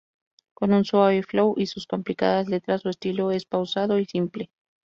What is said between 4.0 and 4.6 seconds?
simple.